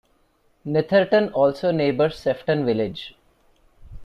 [0.65, 3.13] Netherton also neighbours Sefton Village.